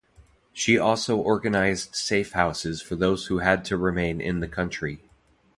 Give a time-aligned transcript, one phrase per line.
[0.51, 5.03] She also organised safe houses for those who had to remain in the country.